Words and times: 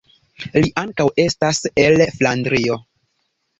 Li 0.63 0.71
ankaŭ 0.83 1.05
estas 1.25 1.61
el 1.85 2.07
Flandrio. 2.17 2.81